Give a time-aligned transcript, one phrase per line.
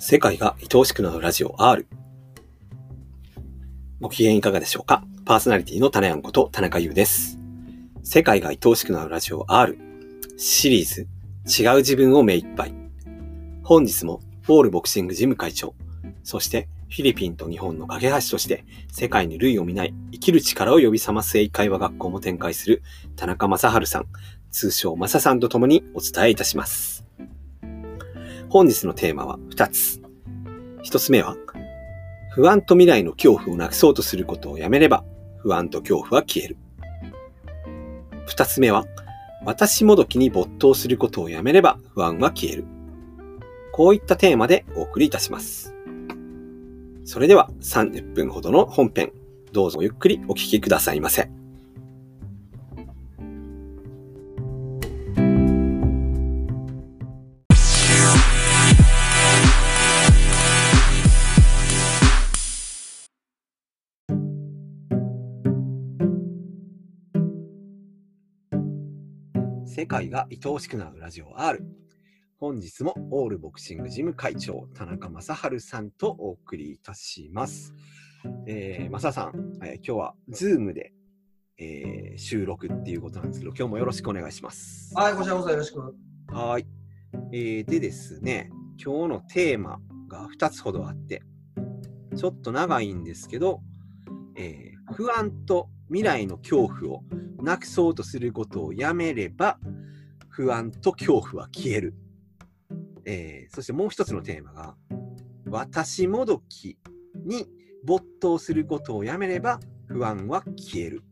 [0.00, 1.84] 世界が愛おしくなるラジオ R。
[4.00, 5.02] ご機嫌いかがでしょうか？
[5.24, 7.40] パーソナリティの種んこと田中優です。
[8.04, 9.76] 世界が愛おしくなるラジオ R。
[10.36, 11.08] シリーズ、
[11.62, 12.74] 違う自分を目いっぱい。
[13.64, 15.74] 本日も、ポールボクシングジム会長、
[16.22, 22.84] そしてフィリピンと日本の架け橋として、世界に類を見ない生きる力を呼び覚ます英会話学校も展開する
[23.16, 24.06] 田中正治さん、
[24.52, 26.97] 通称正さんと共にお伝えいたします。
[28.50, 30.00] 本日のテーマは2つ。
[30.84, 31.36] 1つ目は、
[32.32, 35.04] 不安と未来の恐怖をなくそうとすることをやめれば、
[35.38, 36.56] 不安と恐怖は消える。
[38.26, 38.86] 2つ目は、
[39.44, 42.64] 私もどきに没頭することをやめれば不安は消える。
[43.72, 45.74] こういったテーマでお送りいたします。
[47.04, 49.12] それでは30分ほどの本編、
[49.52, 51.30] どうぞゆっくりお聞きくださいませ。
[69.78, 71.64] 世界が愛おしくなるラジオ R。
[72.40, 77.72] 本日もオールボクシングジム会長、田中正治さんとお送りいたします。
[78.48, 80.92] えー、正さん、えー今日はズームで、
[81.58, 84.92] えー収録っていうことなんですけど、今日もよろしくお願いします。
[84.96, 85.94] はい、こちらこそよろしく。
[86.34, 86.66] はい。
[87.32, 88.50] えーでですね、
[88.84, 91.22] 今日のテーマが2つほどあって、
[92.16, 93.60] ちょっと長いんですけど、
[94.34, 97.02] えー不安と未来の恐怖を
[97.42, 99.58] なくそうとすることをやめれば、
[100.28, 101.94] 不安と恐怖は消える。
[103.04, 104.76] えーそしてもう一つのテーマが、
[105.46, 106.78] 私もどき
[107.24, 107.46] に
[107.84, 111.02] 没頭することをやめれば、不安は消える。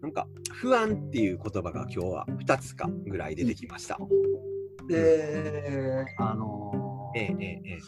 [0.00, 3.98] なんか、不安っていう言葉が今日は2つかぐらい出てきました。
[4.88, 7.78] で、あのーええええええ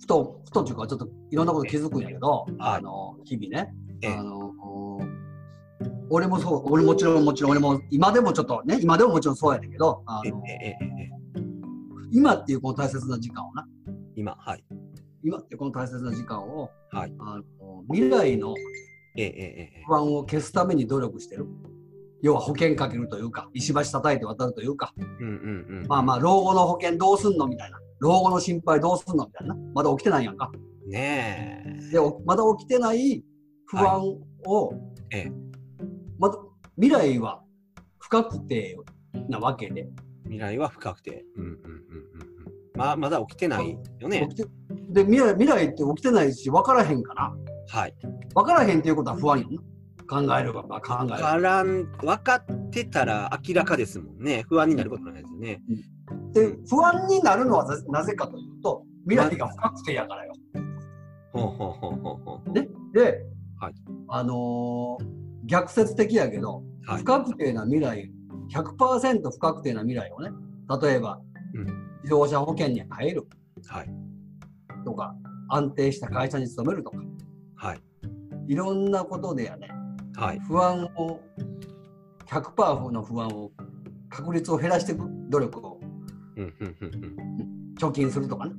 [0.00, 4.52] ふと、ふとっていうか、ちょっといろんなこと気づくんやけど、はいあの日々ね、ええあの
[6.08, 10.42] 俺もそう、俺もちろん、もちろん、俺も今でもちょっとね、今でももちろんそうやねんけど、あの
[12.12, 13.66] 今っていうこの大切な時間をな、
[14.14, 14.64] 今、はい。
[15.24, 17.44] 今っていうこの大切な時間を、はいあの
[17.88, 18.54] 未来の
[19.86, 21.46] 不安を消すために努力してる。
[22.22, 25.86] 要は保険かけるというか、石橋叩いて渡るというか、うんうんうん。
[25.88, 27.78] まあまあ、老後の保険どうすんのみたいな。
[27.98, 29.56] 老後の心配どうすんのみたいな。
[29.74, 30.50] まだ起きてないやんか。
[30.88, 31.90] ねえ。
[31.92, 33.24] で、おまだ起きてない
[33.66, 34.00] 不安
[34.46, 34.72] を、
[35.10, 35.32] ええ
[36.18, 36.38] まだ
[36.76, 37.42] 未来は
[37.98, 38.76] 不確定
[39.28, 39.88] なわけで。
[40.24, 41.24] 未来は不確定。
[41.36, 41.80] うんうんうんうんうん。
[42.74, 44.26] まあ、まだ起きてないよね。
[44.30, 44.48] 起きて
[44.90, 47.32] で未来、未来って起きてないし、分からへんから。
[47.68, 47.94] はい。
[48.34, 49.62] 分からへんっていうことは不安やんな。
[50.08, 51.18] 考えれば、まあ、考えれば。
[51.18, 54.44] からん、分かってたら明らかですもんね。
[54.48, 55.60] 不安になることないですよね。
[56.32, 60.32] で、不安になるのはななぜかというと、未来が不確定やからよ。
[61.32, 62.52] ほうほうほうほうほう。
[62.52, 63.24] ね、で、
[63.58, 63.74] はい
[64.08, 68.10] あのー逆説的やけど、はい不確定な未来、
[68.52, 70.30] 100%不確定な未来をね、
[70.82, 71.20] 例えば、
[71.54, 71.66] うん
[72.02, 73.26] 自動車保険に入る
[73.66, 73.90] はい。
[74.84, 75.14] とか、
[75.48, 76.98] 安定した会社に勤めるとか、
[77.56, 77.80] はい。
[78.46, 79.68] いろんなことでやね、
[80.14, 80.40] はい。
[80.40, 81.20] 不安を、
[82.26, 83.50] 100%の不安を、
[84.08, 85.80] 確率を減らしていく努力を
[86.36, 87.74] うんうんうんうん。
[87.78, 88.54] 貯金するとかね、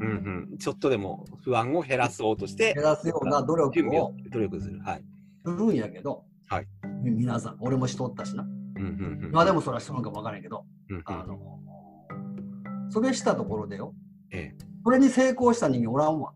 [0.00, 0.58] うんうん。
[0.58, 4.80] ちょっとでも不安を減らそうとして減、らすような努力をを努力する。
[4.80, 5.04] はい。
[5.44, 6.66] するんやけど、はい
[7.02, 8.42] み皆さん、俺もしとったしな。
[8.42, 9.30] うんうんうん。
[9.32, 11.38] まあでもそれはしとるんかもわからんけど、うんうんあの、
[12.90, 13.94] それしたところでよ、
[14.30, 14.64] ええ。
[14.84, 16.32] それに成功した人間おらんわ。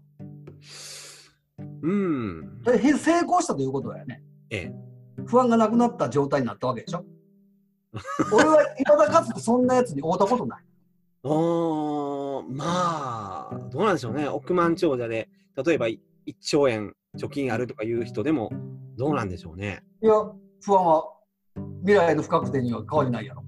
[1.83, 2.63] うん。
[2.65, 4.75] 成功したということはやね、ええ。
[5.27, 7.05] 不安がなくなった状態になったわけでしょ。
[8.33, 10.65] 俺は未だかつてそんなやつに会うたことない。
[11.23, 12.04] おー
[12.49, 14.29] まあ、どうなんでしょうね。
[14.29, 15.29] 億万長者で、
[15.65, 15.99] 例えば1
[16.41, 18.51] 兆円貯金あるとかいう人でも、
[18.97, 19.83] どうなんでしょうね。
[20.03, 20.15] いや、
[20.63, 21.05] 不安は
[21.81, 23.43] 未来の不確定には変わりないやろ。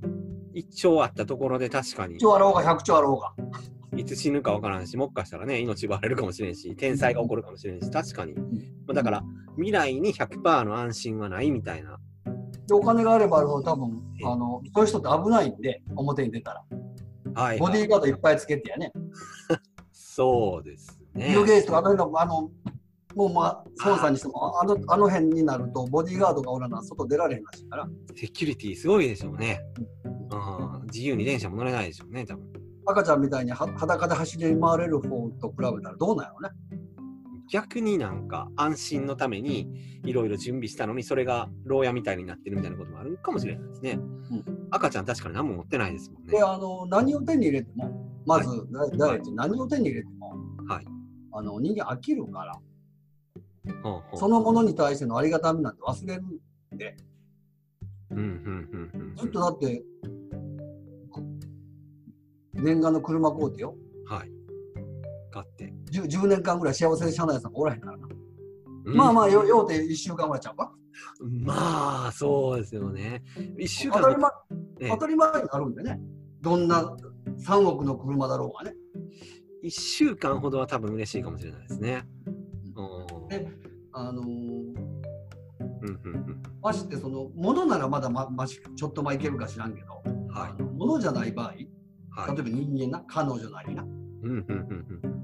[0.55, 3.35] 1兆あったところで確かに1、兆あろうが100兆あろうが。
[3.97, 8.35] いつ死ぬかわからんし、もっかしたらね、命奪われるかもしれんし、天災が起こるかもしれんし、確かに。
[8.35, 8.43] ま
[8.91, 9.25] あだから、
[9.57, 11.99] 未来に100%の安心はないみたいな。
[12.67, 16.65] でお金があればあるほど多分ええあの、そういう人って危ないんで、表に出たら。
[17.37, 18.91] はい、ボディーガードいっぱいつけてやね。
[19.93, 21.45] そうですねビル・。
[21.45, 22.51] ゲイツとかあの辺の、あの、
[23.15, 29.61] もうまあ、孫さんにしても、あのあの辺になると、ボディーガードがおらな、外出られへんらしいから、セキュリティすごいでしょうね。
[30.05, 32.47] うん、自由に電車も乗れないでしょうね、多分。
[32.87, 36.51] 赤ちゃんみたいには裸で走り回れる方と比べたらどうなんやろね。
[37.49, 43.99] 逆になんか安心のためにいろいろ準備したのにそれが牢屋みたいになってるみたいなこともあるかもしれないですね。
[44.71, 46.43] 赤ちゃん確かに何も持ってないですもんねで、。
[46.43, 47.91] あの、何を手に入れても、
[48.27, 50.35] まず、だ第一、何を手に入れても、
[50.69, 50.87] はい
[51.39, 52.59] あの人間飽きるから、
[53.83, 56.97] ほうほうそのものに対してのありがたみなんて忘れるんで、
[58.11, 59.83] うんうんうんうんずっとだって、
[62.55, 63.77] 念願の車買うてよ、
[64.07, 64.31] はい。
[65.31, 65.76] 買って。
[66.03, 68.07] 10, 10年間ぐらい幸せで車内さんがおらへんからな。
[68.85, 70.73] うんまあまあ、よようて1週間ぐらいちゃうか。
[71.45, 73.23] まあ、そうですよね。
[73.59, 74.31] 一週間で当たり前
[74.81, 76.01] ええ当たり前になるんでね。
[76.41, 76.97] どんな
[77.39, 78.77] 3億の車だろうがね。
[79.63, 82.05] 一週間ほどは多分嬉しいかもしれないですね。
[82.77, 83.49] うんで
[83.93, 84.27] あのー
[85.83, 91.67] うんうんましてその、ものならまだまましちょっとまあいけるか知らんけど、うんはいものじゃない場合、例え
[92.11, 92.37] はい。
[92.37, 95.16] ば人間な、彼女なりな、うんうんうんうん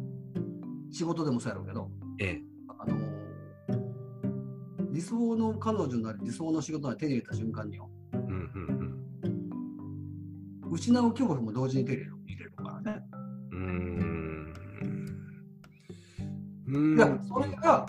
[0.92, 1.90] 仕事でもそうやろうけど、
[2.20, 2.42] ええ。
[2.78, 3.12] あのー
[4.92, 8.98] 理想の彼女なり理想の仕事なり手に入れた瞬間によ、うんうん
[10.70, 13.02] 失う恐怖も同時に手に入れる入れるからね。
[13.52, 13.56] う
[16.78, 16.96] ん。
[16.96, 17.86] いや、それが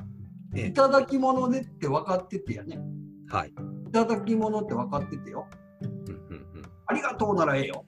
[0.56, 2.80] ええいただき物でって分かっててやね。
[3.30, 3.50] はい。
[3.88, 5.48] いただき物って分かっててよ。
[5.82, 7.86] うんうんうんありがとうならええよ。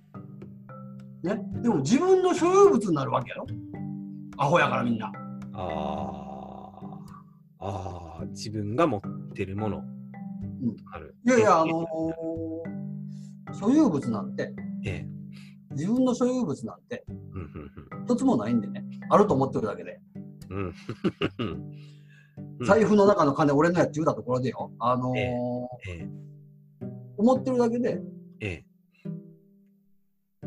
[1.24, 1.42] ね。
[1.62, 3.46] でも自分の所有物になるわけやろ。
[4.38, 5.12] アホやからみんな。
[5.54, 7.00] あ
[7.60, 8.24] あ。
[8.30, 9.02] 自分が持っ
[9.34, 9.78] てるもの。
[9.80, 9.84] ん
[10.92, 11.16] ある。
[11.26, 14.54] いやいや、あのー所有物なんて、
[14.86, 15.08] ええ。
[15.72, 18.84] 自分の所有物なんてうんうん一つもないんでね。
[19.10, 20.00] あると思ってるだけで。
[20.50, 20.58] うん。
[20.58, 20.74] うん。
[21.40, 24.72] うん財布の中の金俺のやって言うたところでよ。
[24.80, 25.38] あのーえ
[25.90, 26.10] え
[27.18, 28.02] 思ってるだけで、
[28.42, 28.66] ええ。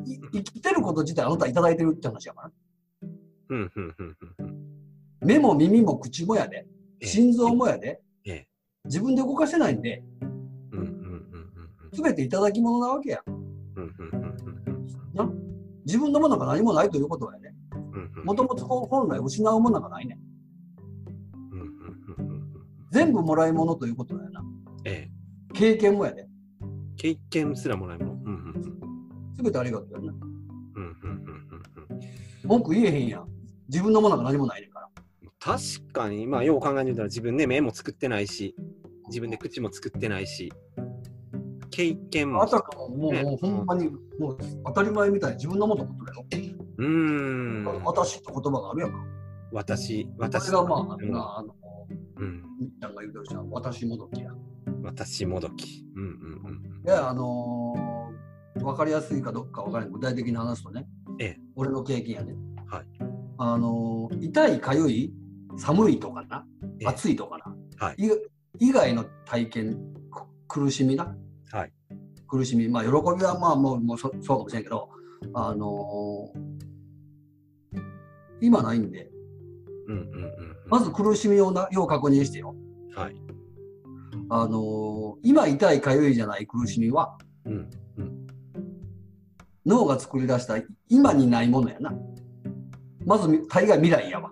[0.05, 2.51] い生きてること自体あなたいただいてるって話やから。
[5.21, 6.67] 目も耳も口もやで。
[7.01, 8.01] ええ心臓もやで。
[8.25, 8.49] ええ。
[8.85, 10.03] 自分で動かせないんで、
[10.73, 10.95] うんうんうんう
[11.89, 13.23] んすべていただき物なわけや。
[13.27, 13.45] うんうん
[13.77, 15.31] うんうんうんな？
[15.87, 17.55] 自分のものが何もないということはね、
[18.25, 20.19] もともと本来失うものがないね。
[21.53, 24.45] うんうんうんうんうん全部もらい物ということだよな。
[24.85, 25.55] ええ。
[25.55, 26.29] 経験もやで。
[26.97, 28.21] 経験すらもらえるもの。
[28.25, 28.35] うん
[29.37, 30.13] うんてありがとうやな。
[30.13, 30.23] うんうん
[30.75, 31.39] うんうん
[31.91, 32.01] うん
[32.45, 33.29] 文句言えへんやん。
[33.69, 34.89] 自分のものが何もないねんから。
[35.41, 38.55] 確かに、まあ、よう考えてみたら自分で目も作ってないし、
[39.09, 40.53] 自分で口も作ってないし、
[41.71, 42.43] 経験も。
[42.43, 43.89] あたかももう,、ねもうほんまに
[44.19, 46.55] もう当たり前みたいに自分のものと思ってるよ。
[46.79, 47.85] うーん。
[47.85, 48.99] 私って言葉があるやんか。
[49.53, 51.55] 私、私私がまあ、うんなあの、
[52.17, 52.43] うん。
[52.61, 53.51] みっちゃんが言うてるじゃん。
[53.51, 54.31] 私もどきや。
[54.83, 55.85] 私もどき。
[55.95, 59.93] うんうんうんいや、あのー、分かりやすいかどうか分からない。
[59.93, 60.87] 具体的に話すとね、
[61.21, 62.35] ええ俺の経験やね。
[63.39, 63.51] はい。
[63.51, 65.13] あのー、痛い、かゆい、
[65.57, 66.47] 寒いとかな、
[66.81, 67.57] ええ暑いとかな、
[67.87, 67.97] はい
[68.61, 69.79] 以外の体験、
[70.11, 71.17] く苦しみな、
[71.53, 71.73] はい。
[72.27, 74.89] 苦しみ、まあ、喜びはまあもうもうそそうかもしれんけど、
[75.35, 76.49] あのー
[78.41, 79.11] 今ないんで、
[79.89, 80.57] うんうんうんうん。
[80.69, 82.55] まず苦しみをなよう確認してよ。
[82.95, 83.17] はい。
[84.31, 87.71] あのー今痛いかゆいじゃない苦しみは、うん。
[89.67, 90.57] 脳が作り出した
[90.89, 91.93] 今にないものやな。
[93.09, 94.31] まず大概未来やわ。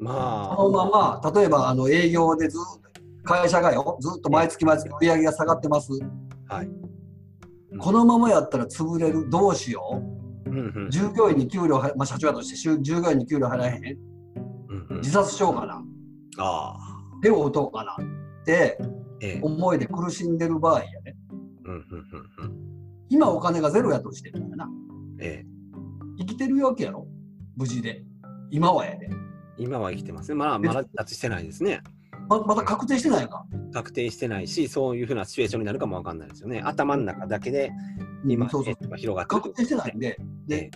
[0.00, 0.56] まあ。
[0.56, 2.86] このまま、例えばあの営業でずっと、
[3.22, 5.92] 会社がよ、ずっと毎月毎月売り上げが下がってます。
[6.48, 6.68] はい。
[7.78, 10.02] このままやったら潰れる、どうしよ
[10.46, 10.90] うんうんう。
[10.90, 13.98] 従業員に給料は、まあ、社長やとして従従業員に給料払えへん。
[14.70, 15.82] うんうん自殺しようかな。
[16.38, 16.78] ああ。
[17.22, 17.92] 手を打とうかな。
[17.92, 18.78] って
[19.20, 19.40] ええ。
[19.42, 21.16] 思いで苦しんでる場合やね。
[21.64, 22.56] うんうんうんうん。
[23.10, 24.70] 今お金がゼロやとしてるんやな。
[25.20, 25.46] ええ。
[26.18, 27.06] 生きてるわけやろ。
[27.56, 28.02] 無事で。
[28.50, 29.08] 今はやで。
[29.58, 30.34] 今は生きてますね。
[30.34, 31.80] まあ、まだ脱出してないですね。
[32.28, 33.46] ままだ確定してないか？
[33.72, 36.60] 確定してないし、そういうふうなシチュエーションになるかもわかんないですよね。
[36.60, 37.72] 頭の中だけで
[38.26, 40.70] 今、そうそうえー広がってる確定してないんで、えで、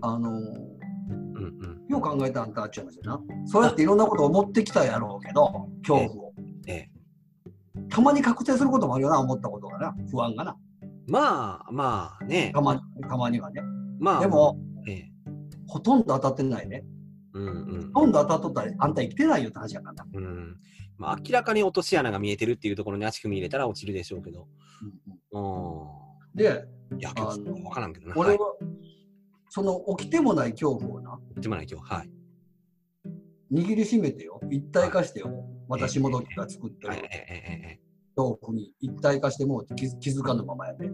[0.00, 1.84] あのーうんうん。
[1.88, 3.20] よう考えたあんたっちゅう話だな。
[3.44, 6.32] そうやっていろんなことを思ってきたやろうけど、恐怖を。
[6.66, 6.90] ええ。
[7.90, 9.94] たまに確定することもあるよな、思ったことがな。
[10.10, 10.56] 不安がな。
[11.06, 12.52] まあまあね。
[12.54, 13.60] たまにたまにはね。
[13.98, 14.20] まあ。
[14.20, 15.10] でも、ええ。
[15.74, 16.84] ほとんど当たってないね。
[17.32, 20.06] うんうんほとんど当たっとったら、あんた生きてないよって話やからな。
[20.14, 20.56] うん。
[20.98, 24.46] まあ、明らかに落とし穴が見えてるっていうところに足踏み入れたら落ちるでしょうけど。
[25.32, 26.64] うんうんうで、
[26.94, 27.00] ん。
[27.00, 28.14] いや、今日分からんけどな。
[28.16, 28.66] 俺は、はい、
[29.48, 31.92] その起きてもない恐怖をな、でもない今日。
[31.92, 32.10] はい。
[33.52, 37.80] 握りしめてよ、一体化してよ、私もどきが作ってるえええええ
[38.14, 40.92] 恐怖に一体化してもう気づ気づかぬままやで、ね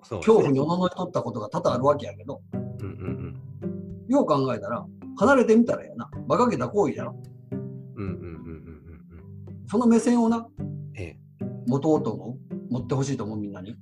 [0.00, 3.71] 恐怖におののいとったことが多々あるわけやけど、うんうん
[4.12, 7.20] よう考えたら、離れてみたらやな、馬鹿げた行為やろ。
[7.50, 7.58] うん。
[7.58, 8.26] うんうんうん
[9.58, 9.66] うん。
[9.66, 10.46] その目線をな、
[10.94, 11.18] ええ。
[11.66, 13.76] 持とうと思う、持ってほしいと思う、みんなに？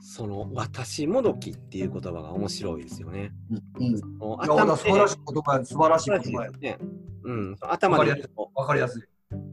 [0.00, 3.32] その私もどきっていう言葉が面白いですよね。
[3.78, 3.86] うん。
[3.86, 3.96] うん。
[3.96, 6.50] いもうや、だから素晴らしい言葉や、素晴らしい言葉や。
[6.50, 6.78] ね。
[7.24, 8.10] うん、頭で
[8.54, 9.02] わかりやすい。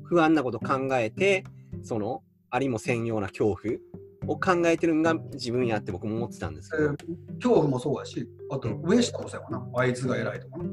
[0.03, 1.43] 不安なこと考えて、
[1.83, 3.75] そのありもせんような恐怖
[4.29, 6.95] を考えてるのが自分やって僕も思ってたんですけど、えー
[7.35, 9.79] 恐怖もそうやし、あと上下もそうやわな。
[9.79, 10.65] あいつが偉いとかな。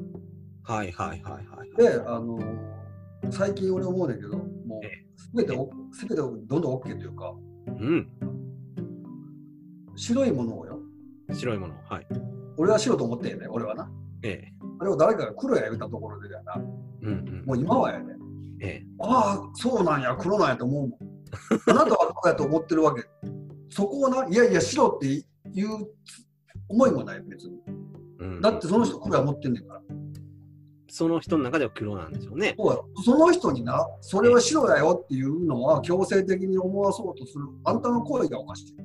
[0.62, 1.76] はいはいはいはい。
[1.76, 2.76] で、あのー
[3.30, 7.34] 最近俺思うねんけど、もえう、すべてお、すべてどんどん OK というか、
[7.66, 8.08] うん、
[9.96, 10.78] 白いものをよ。
[11.32, 11.75] 白いもの。
[11.88, 12.06] はい。
[12.56, 13.90] 俺は白と思ってんね俺はな。
[14.22, 14.52] ええ。
[14.80, 16.54] あれを誰かが黒や言ったところでやな。
[16.56, 17.44] うんうん。
[17.46, 18.14] もう今はやね。
[18.60, 18.86] ええ。
[19.00, 20.98] ああ、そうなんや、黒なんやと思うもん。
[21.70, 23.02] あなたは黒やと思ってるわけ。
[23.68, 25.23] そこをな、いやいや、白ってい
[25.64, 25.88] う
[26.68, 27.61] 思いもない、別に。
[28.18, 29.82] うん、だってその人黒や思ってんねんから。
[30.88, 32.54] その人の中では黒なんでしょうね。
[32.56, 38.76] そうその人にな、それは白だよっていうのは強制的に思わそうとする、あんたの行為がおかしい。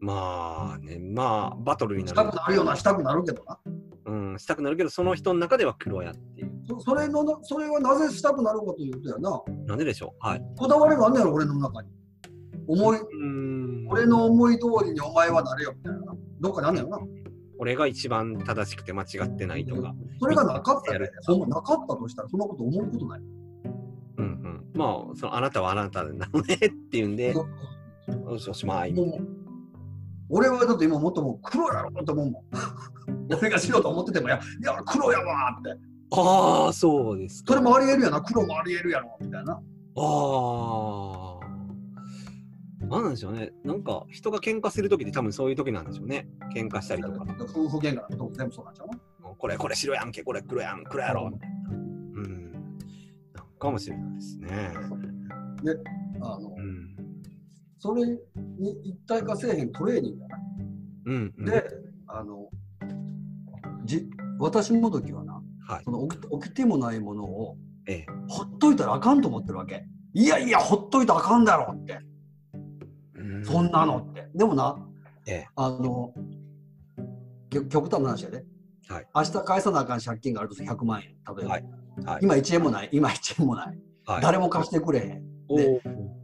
[0.00, 2.30] まあね、まあバトルになしたる。
[2.30, 3.60] くなるような、したくなるけどな。
[4.06, 6.50] うん、したくなるけど、その人の中では黒やっていう。
[6.66, 10.26] そそれのな、それはなぜしたくなるかというとやな、なんででしょう？
[10.26, 10.42] はい。
[10.56, 11.90] こだわりがあんねやろ、俺の中に。
[12.68, 13.88] 思い、うん。
[13.88, 16.14] 俺の思い通りにお前はなれよみたいな。
[16.40, 16.98] どっかにあんねやろな。
[17.58, 19.94] 俺が一番正しくて間違ってないとか。
[20.20, 23.20] それがなかったら、ね、ほんまなかったとしたら、そんなこと思うことない。
[24.18, 24.64] うんうん。
[24.74, 26.58] まあ、そのあなたはあなたなのねっ
[26.90, 27.34] ていうんで、
[28.26, 28.94] おしまい。
[30.30, 32.44] 俺はだって今もっともう黒やろと思うもん。
[33.40, 35.80] 俺が白と思ってても、いや、いや黒やわーって。
[36.12, 37.54] ああ、そうですか。
[37.54, 39.54] それもありえるやな、黒もありえるやろみたいな。
[39.54, 39.60] あ
[39.96, 41.37] あ。
[42.80, 43.50] なんなんでしょうね。
[43.64, 46.28] なんか人が喧嘩するときって多分そういう時なんでしょうね。
[46.54, 47.26] 喧嘩したりとか。
[47.40, 49.22] 夫婦喧嘩なんか全部そうなんちゃう？
[49.22, 51.30] のこれこれ白やんけ、これ黒やん、黒やろ。
[51.30, 51.56] みたいな。
[51.70, 52.52] うん。
[52.52, 52.58] な
[53.42, 54.72] んかもしれないですね。
[56.20, 56.96] あのうん。
[57.78, 58.18] それに
[58.84, 60.38] 一体化せえへんトレーニングやな。
[61.06, 61.44] うん、うん。
[61.44, 61.64] で、
[62.06, 62.48] あの、
[63.84, 64.08] じ
[64.38, 65.90] 私の時はな、はいそ。
[65.90, 66.16] の起
[66.48, 67.56] きてもないものを
[67.86, 68.06] ええ。
[68.28, 69.84] ほっといたらあかんと思ってるわけ。
[70.14, 71.98] いやいや、ほっといたらあかんだろって。
[73.38, 74.28] うんそんなのって。
[74.34, 74.76] でもな、
[75.26, 76.12] ええあの、
[77.50, 78.44] 極極端な話やで。
[78.88, 81.08] はい明日返さなあかん借金があるとする100万円。
[81.36, 81.64] 例えば、はい
[82.04, 82.18] はい。
[82.22, 82.88] 今1円もない。
[82.92, 83.78] 今1円もない。
[84.06, 85.22] はい、誰も貸してくれへん。
[85.48, 85.72] おー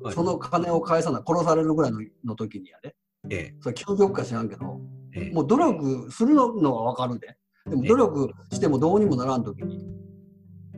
[0.02, 1.23] はいその金を返さない。
[1.26, 2.94] 殺されるぐらいのの時にやで。
[3.30, 4.80] えそれ究極か知らんけど、
[5.14, 5.21] え。
[5.21, 5.33] ええ。
[5.33, 7.37] もう努力するのはわかるで。
[7.66, 9.87] でも努力してもどうにもならん時に、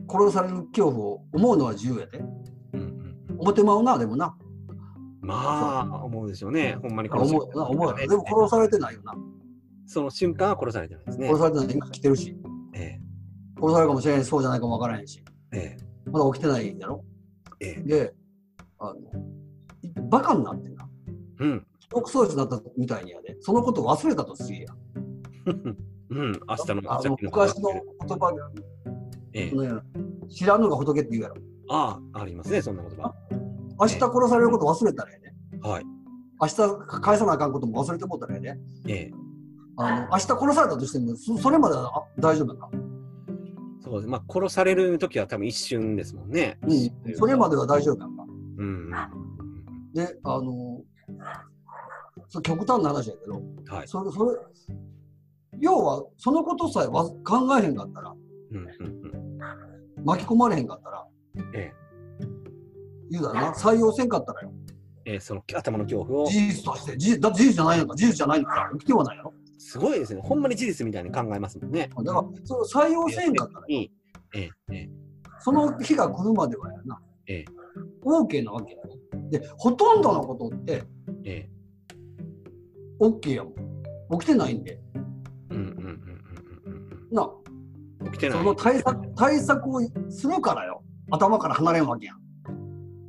[0.09, 2.19] 殺される恐怖を思うのは自由やで。
[2.19, 2.27] うん
[2.73, 2.81] うん
[3.29, 3.39] うん。
[3.39, 4.37] 思ってまうな、でもな。
[5.21, 6.77] まあ、思うでしょうね。
[6.81, 7.95] ほんまに殺し思うよな、思うよ。
[7.95, 9.13] でも殺されてないよな。
[9.85, 11.39] その瞬間は殺されてないですね殺。
[11.39, 11.75] されてない。
[11.75, 12.37] 今来てるし。
[12.73, 12.99] え
[13.59, 15.23] 殺されるかもしれんし、そうじゃないかもわからへんし。
[15.53, 15.77] え。
[15.79, 17.03] えまだ起きてないんやろ。
[17.59, 17.67] え。
[17.67, 17.81] ええ。
[17.83, 18.13] で、
[18.79, 18.99] あの、
[19.81, 20.89] いバカになってな。
[21.39, 21.67] うん。
[21.79, 23.37] 記憶喪失になったみたいにやで。
[23.39, 24.67] そのことを忘れたとすりや。
[26.09, 26.31] うん。
[26.31, 28.33] 明日の、あのさっきの昔の言葉
[29.33, 29.49] ええ。
[29.51, 29.81] で、ね、
[30.29, 31.35] 知らんのが仏って言うやろ。
[31.69, 33.13] ああ、ありますね、そんな言葉。
[33.79, 35.33] 明日殺されること忘れたらやで。
[35.61, 35.85] はい。
[36.39, 36.55] 明日
[37.01, 38.59] 返さなあかんことも忘れてもうたらやで。
[38.87, 39.11] ええ。
[39.77, 42.69] あの明日殺されたとしても、そそれまではあ大丈夫やな。
[43.83, 44.07] そうです。
[44.07, 46.57] まあ、殺される時は多分一瞬ですもんね。
[46.63, 48.23] うん、それまでは大丈夫やんか？
[48.57, 49.93] うんうん。
[49.93, 50.81] で、あの、
[52.27, 53.87] そ極端な話やけど、はい。
[53.87, 54.35] それ、それ、
[55.59, 58.13] 要は、そのことさえわ考えへんかったら、
[58.51, 58.65] うんうん
[59.97, 60.05] うん。
[60.05, 61.07] 巻き込まれへんかったら、
[61.53, 61.71] え
[63.09, 64.51] 言うだろな、採用せんかったらよ。
[65.05, 65.13] え。
[65.13, 66.27] ええ、その頭の恐怖を。
[66.27, 69.33] 事実として、事実だって事実じゃないのか、事実じゃないのか、起きてはないやろ。
[69.57, 70.21] すごいですね。
[70.23, 71.89] ほんまに事実みたいに考えますもんね。
[72.03, 73.91] だから、それを採用せんかったら、に、
[74.35, 74.89] ええ、ええ。
[75.39, 77.45] その日が来るまではやな、ええ
[78.03, 79.29] OK なわけやね。
[79.29, 80.83] で、ほとんどのことって、
[81.23, 81.49] ええ。
[82.99, 83.53] OK やもん。
[84.19, 84.79] 起きてないんで。
[85.51, 87.29] うんうんうんうんうんな、
[88.01, 88.11] うん。
[88.11, 88.55] 起きてないその。
[88.55, 90.83] 対策、対策をするからよ。
[91.11, 92.26] 頭から離れんわけやん。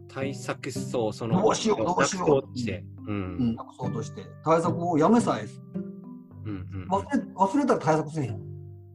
[0.09, 2.85] 対策そう、その、どうしようどうしようとして。
[3.07, 3.55] ううん、ん。
[3.55, 4.27] なくそうとして。
[4.45, 5.62] 対策をやめさえす、
[6.45, 8.41] うんうん忘れ忘れたら対策せんやん。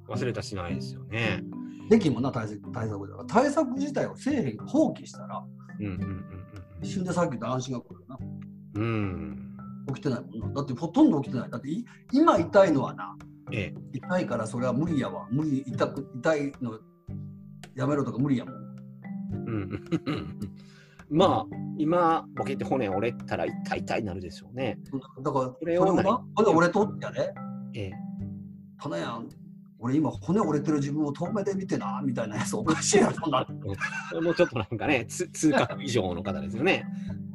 [0.09, 1.43] 忘れたしないですよね。
[1.89, 3.27] できんもんな、対策対策だから。
[3.27, 5.43] 対策自体をせえへん、放棄したら、
[5.79, 6.25] うんうんうん
[6.81, 8.17] 一瞬でさっき言った安心が来るよな。
[8.75, 8.83] うん。
[9.87, 9.93] うん。
[9.93, 10.61] 起きてないもんな。
[10.61, 11.49] だってほとんど起きてない。
[11.49, 13.15] だってい今痛いのはな、
[13.51, 13.75] ええ。
[13.93, 15.27] 痛いからそれは無理やわ。
[15.31, 16.77] 無理、痛く、痛いの
[17.75, 18.55] やめろとか無理やもん。
[18.55, 19.85] うん。
[21.13, 24.79] まあ、今、ボケて骨折れたら痛い痛いなるでしょうね。
[25.23, 26.05] だから、それをない
[26.61, 27.33] れとってやで、
[27.75, 27.91] ええ。
[28.81, 29.29] ただやん、
[29.77, 33.45] 俺今骨折れてる自分を遠目で見てな、みたいなやつおかしいやろ、な。
[34.21, 36.83] もうちょっとなんかね、つ通覚以上の方ですよね。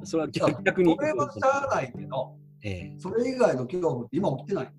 [0.02, 0.96] それは逆逆に。
[0.98, 4.74] 俺はしゃあないけど、ええそれ以外の恐怖って今起きてないんで。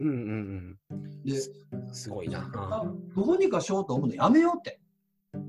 [0.00, 0.78] うんうん
[1.24, 1.32] で、
[1.70, 1.94] うん。
[1.94, 2.50] すごいな。
[2.52, 4.80] あどうにかしようと思うのやめようって。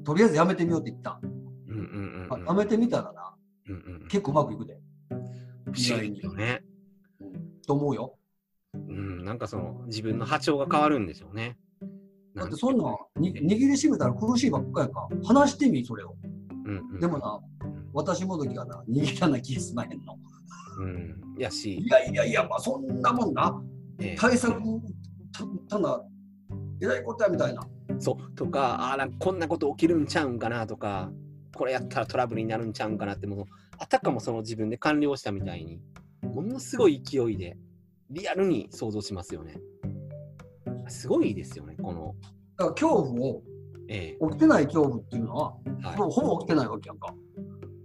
[0.03, 1.19] とりあえずやめてみようって言った。
[1.97, 2.49] うんうんうんうん。
[2.49, 3.35] あやめてみたらな、
[3.69, 4.07] うんうん。
[4.07, 4.77] 結構うまくいくで。
[5.09, 5.15] 不
[5.77, 6.63] 思議よね。
[7.65, 8.17] と思うよ。
[8.73, 11.57] うん、なんかその自分の波長が変わるんでしょうね。
[12.35, 15.07] だってそんなんに握りしめたら苦しいばっかやんか。
[15.23, 16.15] 話してみ、それを。
[16.65, 17.39] うんうん、でもな、
[17.93, 20.17] 私もどきはな、握らな気すまへんの。
[20.79, 23.61] うん、やしい、やいやいや、まあそんなもんな。
[23.99, 24.61] ええ対策、
[25.67, 26.03] たただ、
[26.81, 27.61] えらいことやみたいな。
[27.99, 31.09] そうとか、あーなんかこんなこと起きるんちゃうんかなとか、
[31.57, 33.45] これやったらトラブルになるんちゃうんかなってもう
[33.79, 35.81] あたかもその自分で完了したみたいに、
[36.21, 37.57] ものすごい勢いで
[38.09, 39.57] リアルに想像しますよね。
[40.87, 42.15] すごいですよね、この。
[42.57, 43.43] だから恐怖を、
[43.89, 47.13] え起きてない恐怖っていうのは、えはいもうほぼ起きてないわけやんか。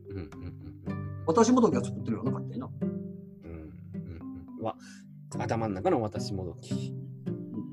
[0.09, 2.69] うんうんうん私もどきは作ってるよな、勝手にな。
[2.83, 4.77] うんうんうんうんわ
[5.39, 6.93] 頭の中の私もどき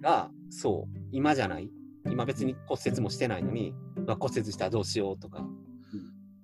[0.02, 1.70] がそう今じゃない？
[2.10, 3.74] 今別に骨折もしてないのに、
[4.08, 5.46] まあ、骨折したらどうしようとか、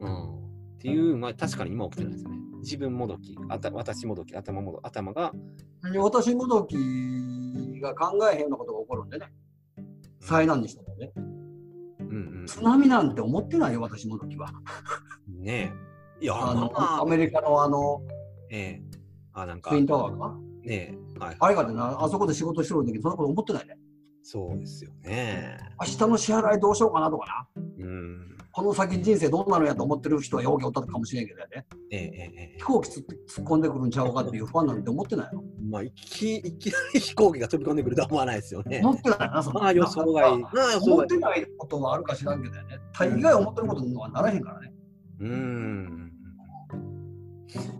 [0.05, 0.35] うん
[0.75, 5.33] っていう、まあ、確かに今起きてないですよね自分もどきあた私もどき頭もど頭が
[5.91, 6.75] で私もどき
[7.81, 9.31] が考えへんようなことが起こるんでね。
[10.19, 11.11] 災難にしたらね。
[11.99, 14.51] うん津波なんて思ってないよ、私もどきは。
[15.27, 15.73] うんね
[16.19, 18.01] えいやあの、まあアメリカのあの、
[18.49, 18.83] ええ
[19.33, 20.35] あなんかツインタワーか？
[20.63, 23.77] ねえはいあれがってな、あそこで仕事してる時にそんなこと思ってないね。
[24.23, 27.63] そうですよね明日の支払いどうしようかなとかな。
[27.85, 31.65] うんこの先人生どうなるんやと思ってる人はようけおったかもしれんけどやね。
[31.91, 35.43] ええええええ飛行機つって突っ込んでくるんちゃうかっていう不安なんて思ってないよ。
[35.69, 40.31] まあいきいきなり飛行機が飛び込んでくるとは思わないですよね思ってないな、そのまあ予想外。
[40.81, 41.17] 思って。
[41.17, 42.79] ないことはあるか知らんけどやね。
[42.97, 44.73] 大概思ってることにはならへんからね。
[45.19, 46.11] うーん。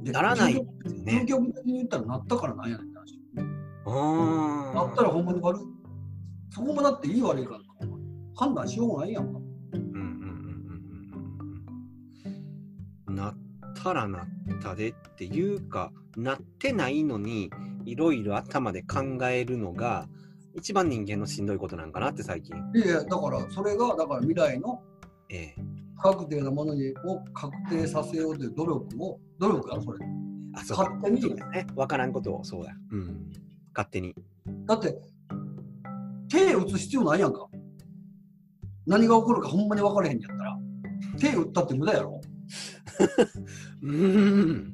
[0.03, 1.25] でならない究ですよ究ね。
[1.25, 5.62] 極的に言ったらなったからなんやねんなったらほんまに悪い。
[6.50, 7.60] そこもだっていい悪いから
[8.36, 9.39] 判断しようがないやんか。
[9.73, 10.05] うん
[13.80, 14.28] ったらなっ
[14.62, 17.50] たでっていうか、なってないのに、
[17.86, 20.08] いろいろ頭で考えるのが、
[20.56, 22.56] 一番人間のしんどいことなんかなって最近。
[22.74, 24.82] いやいや、だからそれがだから未来の
[26.02, 30.06] 確定なものにを確定させようという努力を、努力やそれ。
[30.54, 31.68] あ、そう勝手にそうだね。
[31.76, 32.74] わからんことを、そうだ。
[32.92, 33.32] うん。
[33.76, 34.16] 勝手に。
[34.66, 34.98] だって、
[36.30, 37.48] 手打つ必要ないやんか。
[38.88, 40.58] 何が起こるかほんまに分からへんやったら。
[41.20, 42.22] 手打ったって無駄やろ
[43.81, 44.71] うーん。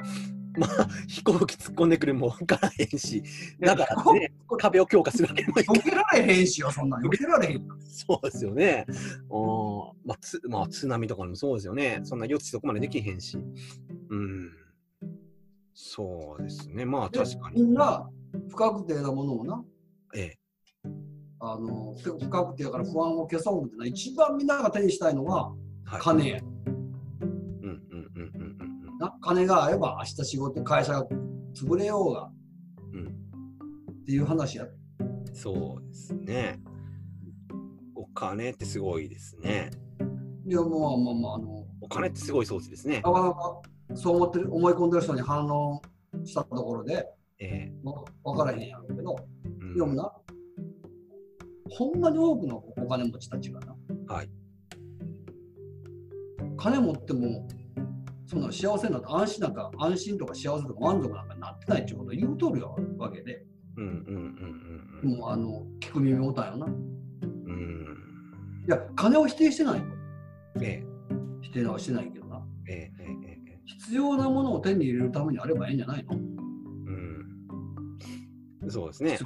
[0.58, 3.24] まあ、飛行機突っ込んでくるもわからへんし、
[3.60, 7.04] だからね、壁を強化するわけにもいか避けられへんしよ、そんなん。
[7.04, 7.68] 避けられへん。
[7.88, 8.86] そうですよね。
[9.30, 12.02] おまあ、つまあ、津波とかもそうですよね。
[12.04, 13.38] そんな予知そこまでできへんし。
[14.10, 14.52] うん。
[15.74, 16.84] そうですね。
[16.84, 17.62] まあ、で確かに。
[17.62, 18.10] みんな
[18.50, 19.64] 不確定なものをな、
[20.14, 20.40] ええ。
[21.40, 25.54] あの不不確定やから不安を消そうってな、一番みんなが手にしたいのは
[25.86, 26.02] はい。
[26.02, 26.40] 金や。
[26.40, 26.51] うん
[29.22, 31.06] 金があれば明日仕事、会社が
[31.54, 32.30] 潰れようが
[32.94, 33.08] うん。
[33.08, 34.66] っていう話や。
[34.66, 35.36] うん。
[35.36, 36.60] そうですね。
[37.96, 39.70] お金ってすごいですね。
[40.46, 43.02] いや、もう、まあまあ、あの、お金ってすごい装置ですね
[43.94, 45.82] そう思ってる思い込んでる人に反応
[46.24, 47.06] したところで、
[47.40, 47.74] ええ。
[47.84, 50.12] まあ、分からへんやろうけど、うんでもな、
[51.70, 53.76] ほんまに多くのお金持ちたちがな、
[54.08, 54.30] はい。
[56.58, 57.48] 金持っても、
[58.32, 66.68] そんな幸せになって安心なんか、安心とか幸せとか満足なんかなってないっていうことを言うとるよわけで、うんうんうんうんもうあの、聞く耳持たんよな。
[66.68, 66.80] いうん。
[67.24, 68.66] うん。
[68.70, 69.86] や、金を否定してないよ。
[70.62, 70.82] え
[71.42, 72.42] 否定はしてないけどな。
[72.70, 72.72] え。
[72.72, 73.02] ええ。
[73.02, 73.08] ええ。
[73.48, 73.62] ええ。
[73.66, 76.16] 必要なものを手に入れるためにあればいいんじゃないの？
[76.16, 76.20] う
[78.66, 78.72] ん。
[78.72, 79.20] そうですね。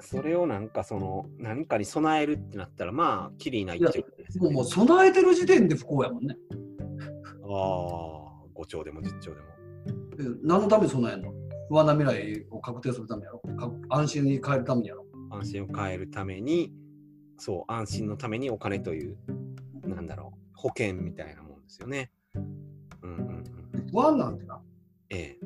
[0.00, 6.36] それをなんかその何かに備えるってなったらまあきりないっちゃうですよねもうもう備えてる時点で不幸やもんね。
[7.56, 9.46] ああ5兆でも10兆でも。
[10.16, 11.32] で何のために備えんの？
[11.68, 13.38] 不安な未来を確定するためやろ？
[13.56, 15.06] か安心に変えるためにやろ？
[15.30, 16.72] 安心を変えるために
[17.38, 19.16] そう安心のためにお金という
[19.84, 22.10] なんだろう保険みたいなもんですよね。
[22.34, 22.42] うん
[23.02, 23.18] うん
[23.74, 23.86] うん。
[23.90, 24.60] 不安なんてな、
[25.08, 25.38] ええ。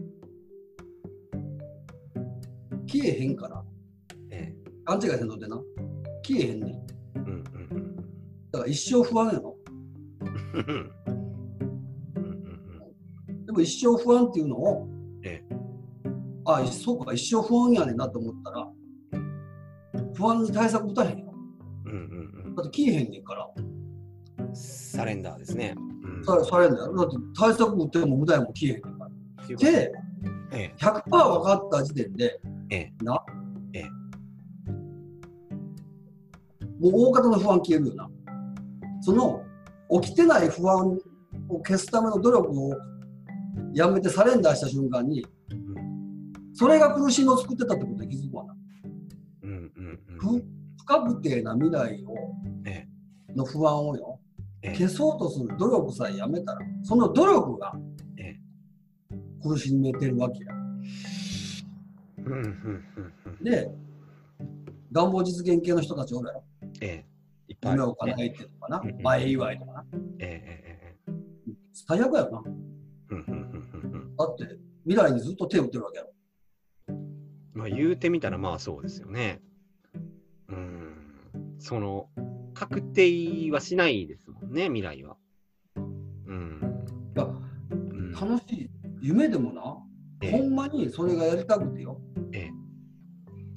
[2.86, 3.64] 消えへんから、
[4.30, 4.70] ええ。
[4.84, 5.60] 勘違いせんのってな、
[6.26, 7.18] 消えへんねん。
[7.18, 7.30] うんう
[7.78, 7.96] ん。
[8.50, 9.56] だから一生不安やろ？
[13.54, 14.88] も一生不安っていうのを、
[15.24, 15.42] え
[16.44, 18.68] あそうか、一生不安やねんなと思ったら、
[20.14, 21.32] 不安に対策打たへんよ。
[21.86, 23.74] うんうんだって消えへんねんから、うん
[24.54, 25.74] サレンダーですね。
[25.76, 26.24] うん。
[26.24, 26.96] さされんだよ。
[26.96, 29.56] だって対策打っても無駄やもん消えへんねんから。
[29.56, 29.92] で、
[30.52, 32.40] え100%分かった時点で、
[32.70, 32.92] ええ。
[33.02, 33.22] な、
[33.72, 33.84] ええ。
[36.80, 38.08] もう大方の不安消えるよな。
[39.00, 39.42] その
[40.00, 40.98] 起きてない不安
[41.48, 42.74] を消すための努力を
[43.72, 45.26] やめてサレンダーした瞬間に、
[46.54, 48.56] それが苦しみを作ってたってことに気づくわな。
[49.42, 52.14] うんうんうん不不確定な未来を、
[52.66, 52.86] え
[53.34, 54.20] の不安をよ、
[54.62, 57.72] ええ消そうとする努力さえやめたら、その努力が
[58.18, 58.36] え
[59.42, 60.52] 苦しめてるわけや。
[62.26, 63.70] うんうんうんうんで、
[64.92, 66.44] 願望実現系の人たちおるやろ。
[66.80, 67.04] え
[67.62, 69.84] 夢を叶えてとかなうんうん、前祝いとかな。
[69.92, 71.14] えええええ
[71.72, 72.63] 最悪やろな。
[74.18, 76.10] だって未来にずっと手を打ってるわけやろ。
[77.54, 79.40] まあ言うてみたらまあそうですよね。
[80.48, 80.94] うん。
[81.58, 82.08] その、
[82.52, 85.16] 確定はしないですもんね、未来は。
[85.76, 85.80] う
[86.32, 86.60] ん。
[87.16, 87.24] いや、
[87.70, 88.70] うん楽しい。
[89.00, 89.76] 夢でもな、
[90.22, 92.00] ええほんまにそれがやりたくてよ。
[92.32, 92.52] ええ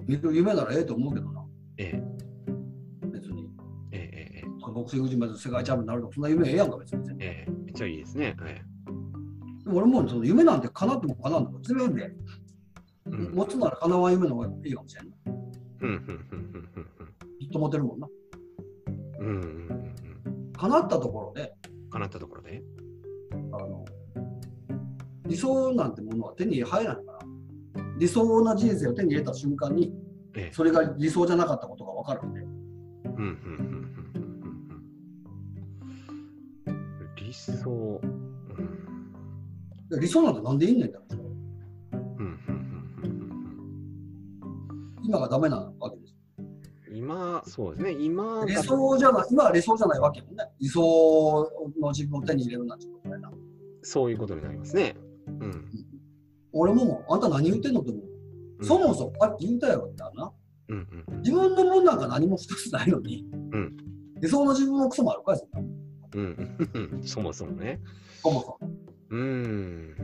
[0.09, 1.45] 夢ならええと思うけどな。
[1.77, 2.01] え
[3.11, 3.49] 別に。
[3.91, 7.15] ええええボクシング人まで世界チャンピオンになるとか、そんな夢ええやんか、別に。
[7.19, 8.35] ええめっちゃいいですね。
[8.41, 9.06] えでも
[9.71, 13.35] 俺もその夢なんて叶っても叶っても全部で、えうん。
[13.35, 15.19] 持つなら叶わん夢の方がいいかもしれんない。
[15.81, 16.87] うんうんうんうん
[17.39, 18.07] ずっと持てるもんな。
[19.19, 19.93] うんうん。
[20.53, 21.53] 叶ったところで、
[21.91, 22.63] 叶ったところで？
[23.31, 23.85] あの
[25.25, 27.19] 理想なんてものは手に入らないから、
[27.97, 29.93] 理想な人生を手に入れた瞬間に、
[30.35, 30.53] ええ。
[30.53, 33.23] それが理想じゃなかったことが分かるんで、うんうんう
[33.73, 33.76] ん
[39.91, 41.15] 理想なんてなんでいいねんだろう。
[41.15, 42.57] うんうんうん
[43.01, 46.15] うん今がダメなわけです。
[46.39, 50.31] うん今、そうですね、今が理想じゃない、今は理想じゃないわけよね。
[50.59, 51.47] 理想
[51.79, 53.31] の自分を手に入れるなんてことだよな。
[53.83, 54.95] そういうことになりますね。
[55.27, 55.69] うん。
[56.53, 58.03] 俺もあんた何言ってんのって思う。
[58.59, 60.33] うんそもそも、さっき言ったやろってな。
[60.69, 63.77] うんうん自分のもんなんか何も一つないのに、うん
[64.19, 65.47] 理想の自分もクソもあるかいそ
[66.15, 67.79] うんそもそもね。
[68.23, 68.76] そもそも。
[69.09, 69.95] うーん。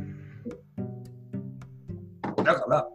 [2.44, 2.88] だから、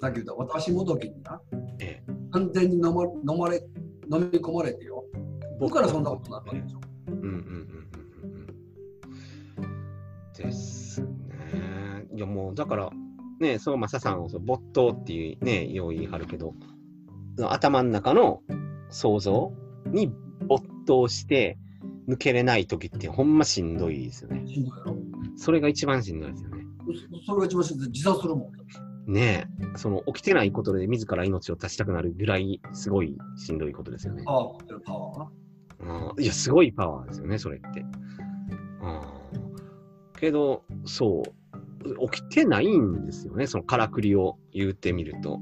[0.00, 1.40] さっき言った私もどきにな、
[1.78, 3.64] ええ完全に飲ま飲まれ
[4.12, 5.04] 飲み込まれてよ。
[5.60, 6.80] 僕からそんなことになったわけでしょ？
[7.08, 8.26] うんうんうんうんう
[9.62, 10.34] んうん。
[10.36, 11.08] ですね。
[12.12, 12.90] いやもうだから、
[13.40, 16.54] ね、そう、マサさんをそう没頭っていうね、よう言い張るけど、
[17.40, 18.42] 頭の中の
[18.90, 19.52] 想像
[19.86, 20.12] に
[20.46, 21.56] 没頭して
[22.08, 24.44] 抜けれない時ってほんましんどいですよね。
[24.46, 24.96] しんどいやろ。
[25.36, 26.64] それが一番しんどいですよね。
[27.22, 28.50] そそれが一番しんどい自殺するも
[29.06, 29.12] ん。
[29.12, 34.32] ねえ、その起きてないことで自ら命を絶ちたくなるぐらいすごいしんどいことですよねパ。
[34.32, 37.80] ワー持ってるパワーいや、すごいパワーですよね、それって。
[37.80, 39.24] うん
[40.18, 41.22] けど、そ
[41.84, 45.40] う、起きてないんですよね、そのからくりを言ってみると。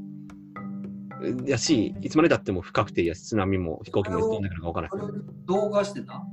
[1.46, 5.12] やし、いつまでたっても不確定やし津波も飛行機も飛んでくるか分からない。
[5.46, 6.24] 動画してな、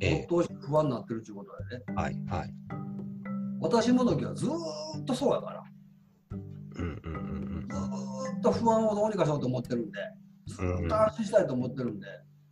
[0.00, 1.84] え没頭して不安になってるっていうことだよね。
[1.90, 2.54] えはい、はい。
[3.60, 4.52] 私もどきはずー
[5.00, 5.64] っとそうやから、
[6.30, 6.36] う
[6.82, 7.18] んうんう
[7.64, 9.98] んずーっと不安をどうにかしようと思ってるんで、
[10.46, 12.06] ずーっと安心したいと思ってるんで、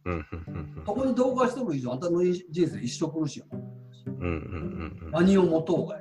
[0.04, 0.12] うん。
[0.12, 3.46] うんうんそこに動画してる以上、あんたの人生一生苦しいよ。
[3.52, 6.00] うんうんうんうん何を持とうが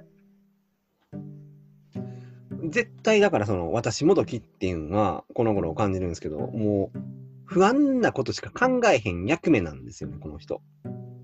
[2.70, 7.00] 絶対だからその私もどきっていうのはこの頃感じるんですけどもう
[7.46, 10.62] 不安なことしか考えへん役目なんですよねこの人。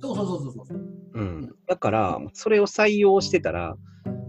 [0.02, 0.91] そうそうそうそうそう。
[1.14, 3.76] うん、だから、それを採用してたら、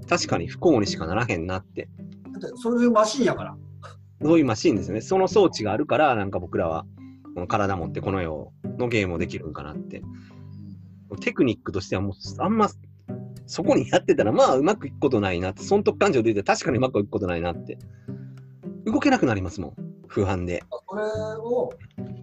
[0.09, 1.88] 確かに不幸にしかならへんなって、
[2.33, 3.57] だってそういうマシンやから。
[4.23, 5.01] そういうマシンですよね。
[5.01, 6.87] その装置があるから、なんか僕らは、
[7.35, 10.03] この体持ってこの世のゲームをできるんかなって。
[11.21, 12.68] テクニックとしてはもう、あんま、
[13.47, 17.79] そこにやってたら、まあ、うまくいくことないなって、損得感情で言って確かにうまくいくことないなって。
[18.85, 19.75] 動けなくなりますもん、
[20.07, 20.62] 不安で。
[20.88, 21.05] それ
[21.37, 21.71] を、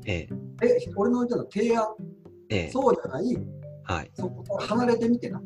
[0.05, 0.29] ええ、
[0.63, 1.85] え、俺の言ったの提案、
[2.49, 3.37] ええ、そうじゃない、
[3.89, 4.11] はい。
[4.13, 5.41] そこから離れてみてな。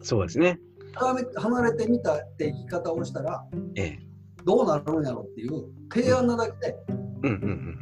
[0.00, 0.58] そうですね。
[0.94, 3.44] 離れ離れてみたって生き方をしたら、
[3.76, 3.98] ええ、
[4.46, 6.76] どうなるんやろっていう提案なだけで、
[7.24, 7.78] うんうん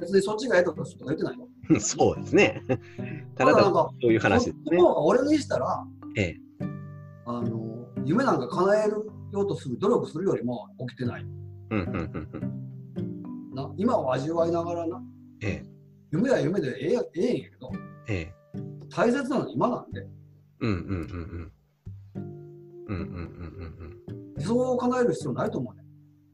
[0.00, 1.48] 別にそっちがええとか言ってないよ。
[1.68, 1.80] うんうん。
[1.80, 2.62] そうですね。
[3.34, 5.84] ただただ、ただなんかそういう話ですね俺にしたら、
[6.16, 6.36] ええ、
[7.26, 11.22] あの夢なんか叶えるようとする努力するよりも起きてない。
[11.22, 11.30] うん
[11.70, 12.38] うんうんう
[13.50, 13.54] ん。
[13.54, 15.02] な今を味わいながらな、
[15.42, 15.66] ええ、
[16.12, 17.72] 夢は夢でええやええんやけど、
[18.06, 18.43] ええ。
[18.90, 20.06] 大切なのは今なんで、
[20.60, 21.52] うんうんうん
[22.16, 22.22] うん。
[22.86, 25.84] うんうんうん理想を叶える必要ないと思うね。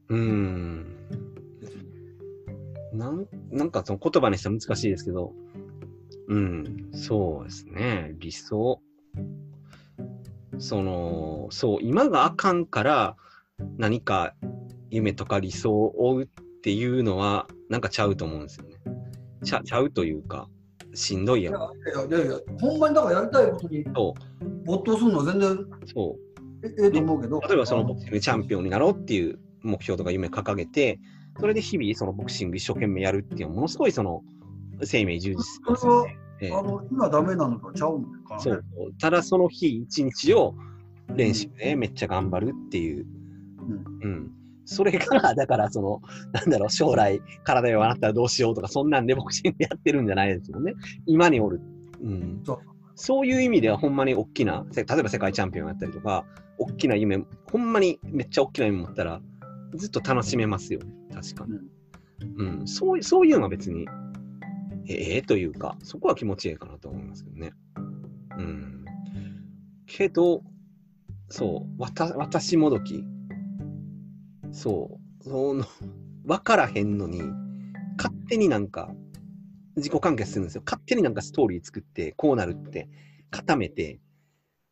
[0.09, 1.01] うん
[2.93, 5.33] なんなんかその言葉にしたら難しいですけど、
[6.27, 8.81] うん、そうですね、理想。
[10.57, 13.17] その、そう、今があかんから、
[13.77, 14.33] 何か
[14.89, 18.75] 夢とか理想を追うっていうのは、なんかちゃうと思うんですよね。
[19.43, 20.49] ちゃちゃうというか、
[20.93, 21.53] しんどいやん。
[21.55, 24.13] いやいやいやほんまにだからやりたいことにそ
[24.65, 26.15] 没頭するのは全然う、そ
[26.63, 27.37] えええと思うけど。
[27.37, 27.41] う。
[27.41, 30.99] 例えばそのボクシングチャンピオンになろうっていう目標とか夢掲げて、
[31.39, 34.21] それで日々そのボクシング一生懸命やるっていうものすごいその
[34.83, 35.43] 生命充実
[35.77, 36.17] すよね。
[36.41, 38.41] ええあの今ダメなのとちゃうんか、ね。
[38.41, 38.63] そう。
[38.99, 40.55] ただその日一日を
[41.15, 43.05] 練習でめっちゃ頑張るっていう。
[44.01, 44.31] うんうん。
[44.65, 50.73] それが、だからその、なんだろう、将来体弱なったらどうしようとか、そんなんでボクシングやってるんじゃないですもんね。
[51.05, 51.61] 今におる。
[52.01, 52.41] うん。
[52.45, 52.59] そう
[52.95, 56.25] そういう意味ではほんまに大きな、せ例えば世界チャンピオンやったりとか、
[56.57, 59.21] 大きな夢、ほんまにめっちゃ大きな夢持ったら、
[59.73, 60.93] ずっと楽しめますよね。
[61.13, 61.59] 確かに。
[62.37, 62.67] うん。
[62.67, 63.87] そういそういうのは別に、
[64.87, 67.53] ええというか、そこは気持ちいいかなと思いますけどね。
[68.37, 68.85] うん。
[69.87, 70.43] けど、
[71.29, 73.03] そう、わた私もどき、
[74.51, 75.65] そう、その、
[76.25, 77.21] わからへんのに、
[77.97, 78.93] 勝手になんか、
[79.75, 80.63] 自己完結するんですよ。
[80.65, 82.89] 勝手になんかストーリー作って、こうなるって、
[83.29, 83.99] 固めて、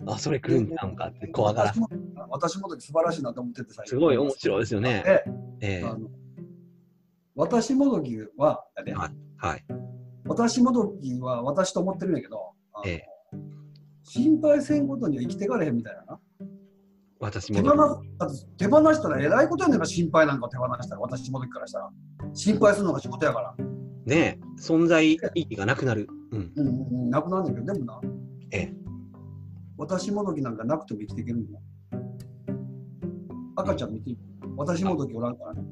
[0.05, 1.89] あ、それ来るんちゃうんかって怖がら私も
[2.29, 3.83] 私も時素晴らしいなと思っててさ。
[3.85, 5.03] すごい面白いですよね。
[5.05, 5.23] で、
[5.61, 6.09] ええあの
[7.35, 9.65] 私もどきは、ねはいはい。
[10.25, 12.51] 私もどきは私と思ってるんやけど、
[12.85, 13.07] ええ
[14.03, 16.19] 心配せんことには生きていかれへんみたいな
[17.19, 21.89] 私も放すだって手放したらえらいことやねんから心配なんか手放したら私もどきからしたら
[22.33, 23.55] 心配するのが仕事やから。
[24.05, 26.07] ね存在意義がなくなる。
[26.31, 26.51] うん。
[26.55, 28.01] うんうんうん、なくなるんだけど、でもな、
[28.51, 28.73] ええ。
[29.77, 31.61] 私もどきなんかなくても生きていけるんよ。
[33.55, 34.15] 赤ちゃん見て、
[34.57, 35.63] 私もどきおらんからね。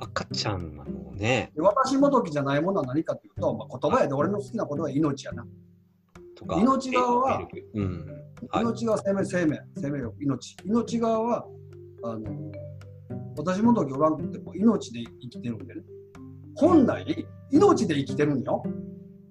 [0.00, 5.46] 赤ちゃんはもうね、で私もどきじゃないものは何かっていうと、まあ、言葉やで俺の好きな言葉は命やな。
[6.36, 6.56] とか。
[6.56, 8.17] 命側はええうん。
[8.50, 10.56] はい命が生命、生命、生命力、命。
[10.64, 11.46] 命側は、
[12.04, 12.52] あの、
[13.36, 15.82] 私もどきおらんくても命で生きてるんでね。
[16.54, 18.62] 本来、命で生きてるんよ。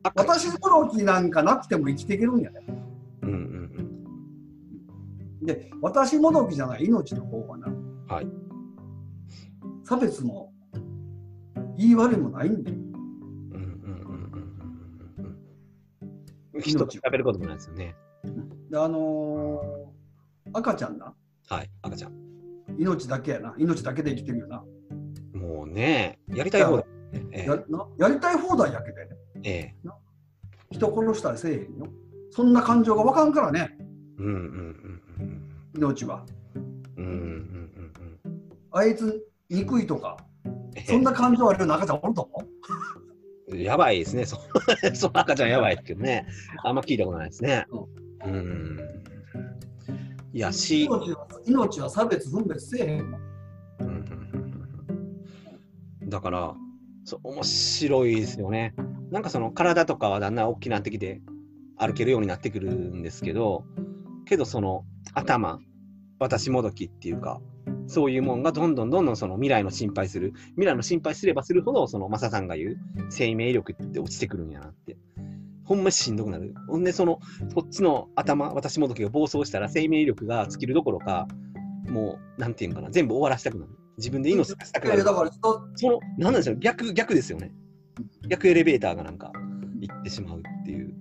[0.03, 2.65] 赤私もどきなんかなくても生きていけるんやね。
[3.23, 3.67] うんうん
[5.43, 7.67] で、私もどきじゃない命の方はな、
[8.07, 8.27] はい
[9.85, 10.51] 差別も
[11.77, 12.77] 言い悪いもないんで、うん。
[12.77, 14.51] うんうんうんうん
[15.17, 16.61] うんうん。
[16.61, 17.95] 人と比べることもないですよね。
[18.69, 19.87] であのー
[20.53, 21.13] 赤ちゃんな、
[21.49, 22.13] はい、赤ちゃん。
[22.77, 24.63] 命だけやな、命だけで生きてるよな。
[25.33, 26.85] もうね、やりたい方だ。
[27.31, 29.07] えやなやりたい放題やけどね、
[29.43, 29.75] ええ
[30.71, 31.87] 人殺したりせえへんよ。
[32.31, 33.83] そんな感情がわかんからね、え
[34.19, 35.41] うんうんうん
[35.75, 36.25] 命は。
[36.55, 37.13] うんうんうん
[38.25, 40.17] うんあいつ憎いとか、
[40.75, 42.45] ええそんな感情あるような赤ちゃんおると思
[43.51, 43.57] う？
[43.57, 44.25] やばいですね。
[44.25, 44.37] そ
[44.93, 46.25] その赤ちゃんやばいですけどね。
[46.63, 47.65] あんま聞いたことないですね。
[47.71, 47.96] うん。
[50.33, 53.15] いや、し、命は命は差別、分別せえへん。
[56.09, 56.55] だから、
[57.03, 58.75] そう面白いですよね。
[59.11, 61.21] なんかその体とかはだんだん大きくなってきて
[61.77, 63.63] 歩けるようになってくるんですけど、
[64.25, 65.59] けどその頭、
[66.19, 67.39] 私もどきっていうか、
[67.87, 72.77] そういうもんがどんどんどんどんその未来の心配する、未来の心配すればするほど、そのマサさんが言う
[73.09, 74.97] 生命力って落ちてくるんやなって。
[75.67, 76.53] ほんましんどくなる。
[76.69, 77.19] ほんで、その、
[77.53, 81.27] こっちの頭、私もどきが暴走したら生命力が尽きるどころか、
[81.89, 83.71] もう、なんていうんかな、全部終わらせたくなる。
[83.97, 85.13] 自分で命がしたくなるだ。
[85.13, 87.51] から人その、なんなんでしょう、逆、逆ですよね。
[88.29, 89.33] 逆エレベーターがなんか、
[89.81, 90.93] 行ってしまうっていう、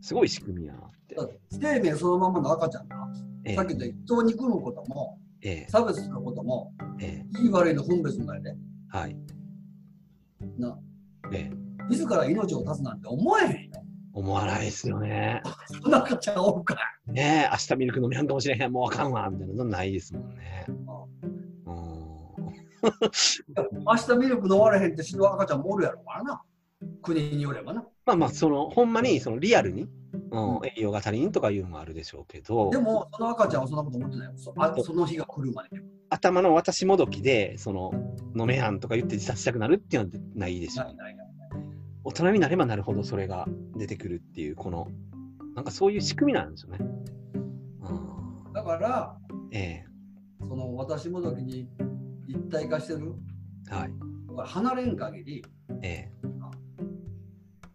[0.00, 1.16] すごい仕組みやなって。
[1.50, 2.96] 生命そのままの赤ちゃんが、
[3.44, 9.16] ええさっき言った人を憎むことも、え差別することも、ええいい悪いの分別ないで、えはい。
[10.58, 10.78] な
[11.32, 13.83] ええ自ら命を絶つなんて思えへんよ。
[14.14, 15.42] 思わないですよね。
[15.82, 20.66] そんな赤ちゃんおるかねえ、明日ミルク飲みやんかもしれへん、もうあかんわ、みたいなのないですもんね。
[20.68, 20.74] うん。
[23.84, 26.42] 明日ミルク飲まれへんって死ぬ赤ちゃんもおるやろからな。
[27.02, 27.84] 国によればな。
[28.06, 29.88] まあまあ、その、ほんまに、そのリアルに、
[30.30, 34.32] うん、栄養が足りんとかいうのもあるでしょうけどで、も、その赤ちゃんはそんなこと思ってないよ。
[34.36, 35.70] そあその日が来るまで。
[36.10, 37.92] 頭の私もどきで、その、
[38.36, 41.23] 飲めやんとか言って自殺したくなるっていうのはないでしょないないない。
[42.04, 44.88] 大人になればなるほどそれが出てくるっていう、この、
[45.56, 46.78] なんかそういう仕組みなんですよね。
[47.80, 49.16] うん、だから、
[49.50, 49.84] え
[50.40, 51.68] その私もどきに
[52.28, 53.14] 一体化してる、
[53.70, 53.92] えはい。
[54.46, 55.44] 離れん限り、
[55.82, 56.10] え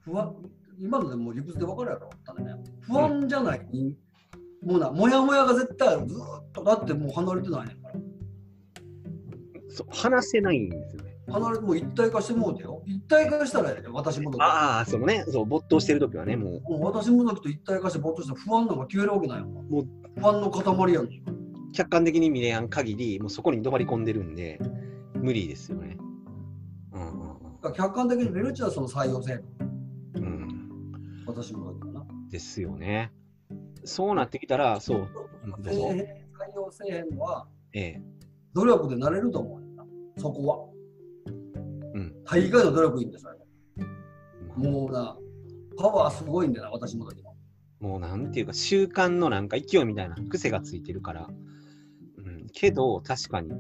[0.01, 0.35] 不安、
[0.77, 2.09] 今のでもう理屈で分かるやろ、
[2.43, 2.53] ね。
[2.81, 3.61] 不安じゃない、
[4.61, 6.07] もうな、もやもやが絶対ある。
[6.07, 7.95] ずーっと、だってもう離れてないねんから。
[9.55, 11.08] えそう話せないんですよね。
[11.31, 12.81] 離れもう一体化してもうてよ。
[12.85, 14.31] 一体化したらやで、私も。
[14.39, 19.45] ああ、そのね、そう、没頭してる時はね、もう、もう私もどきと一体化してぼーっとしたら不安なんか消えるわけないよ。
[19.45, 19.87] もう
[20.19, 21.09] 不安の塊やん。
[21.73, 24.59] 客観的に見れやん限り、もうそこに止まり込んでるんで、
[25.13, 25.97] 無理ですよね。
[26.93, 27.39] うんうん
[27.73, 29.33] 客観的に見るっちゃその採用制
[30.15, 30.23] うん。
[30.23, 31.25] うん。
[31.25, 31.33] 度。
[31.33, 32.05] 私もだけどな。
[32.29, 33.11] ですよね。
[33.83, 35.07] そうなってきたら、そう。
[35.45, 35.75] 採
[36.55, 38.01] 用せえへんのは、ええ。
[38.53, 40.19] 努力でなれると思う。
[40.19, 40.68] そこは。
[42.31, 42.41] うん。
[42.41, 43.31] 大概の努力いいんですよ。
[44.55, 45.17] ももうな、
[45.77, 47.33] パワーすごいんだよな、私もだけど。
[47.81, 51.29] う、もうなんていうか、習慣のなんか勢いみたいな癖がついてるから。
[52.17, 52.47] うん。
[52.51, 53.51] けど、確かに、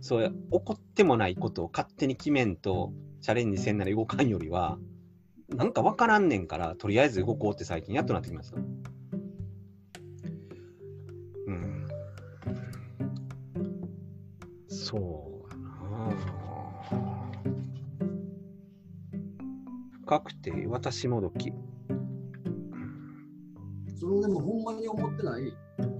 [0.00, 4.78] そうや、起こってもないことを勝手に決めんと、チャレンジせんなら動かんよりは、
[5.48, 8.56] なんかわからんねんから、とりあえず動こうって最近やっとなってきました。
[11.46, 11.88] うん。
[14.68, 15.31] そう
[20.12, 21.54] 深くて私もどき。
[23.98, 25.56] それでもほんまに思ってない、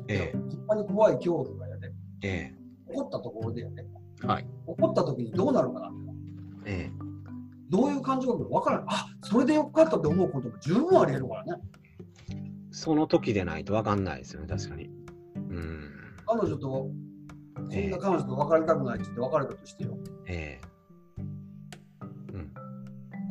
[0.08, 2.54] えほんまに怖い恐怖がやで、え、え
[2.90, 3.86] 起こったところでやで、
[4.22, 4.42] え、はい。
[4.42, 5.90] 起こった時にどうなるかな
[6.66, 6.92] ええ、
[7.70, 8.86] どういう感情か分からない。
[8.90, 11.62] あそれでよかったって思うことも十分ありえるからね。
[12.70, 14.90] その時でないとわかんないですよね、確かに。
[15.36, 15.90] うん。
[16.26, 16.90] 彼女と、
[17.70, 19.96] そんな彼女と別れたくないって言って別れたとしてよ。
[20.26, 20.71] ええ。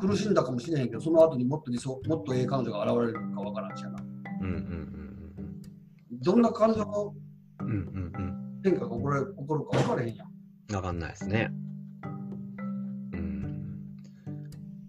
[0.02, 0.10] うん。
[0.10, 4.04] 苦しんだかもしれへんけど、その後にもっと理想、もっとええ彼女が現れるか分からんしやな。
[4.42, 5.02] うんうんうん
[6.24, 7.16] どんな感情の
[7.62, 7.76] うんうん。
[7.76, 10.28] うんうん変化が起こる起こるか分からへんやん。
[10.70, 10.76] うん。
[10.76, 11.50] わかんないですね。
[13.14, 13.76] うん。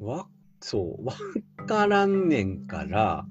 [0.01, 0.27] わ、
[0.61, 1.15] そう、わ
[1.67, 3.25] からんねんから、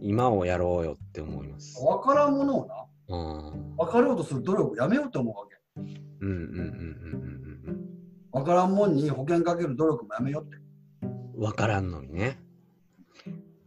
[0.00, 1.80] 今をやろうよって思います。
[1.84, 3.16] 分からんものをな、う
[3.56, 3.76] ん。
[3.76, 5.56] 分かろうとする努力をやめようと思うわけ。
[6.20, 7.88] うんうんうんうんうん
[8.32, 10.61] 分からんもんに保険かける努力もやめようって。
[11.42, 11.46] うん。
[11.46, 12.38] わからんのにね。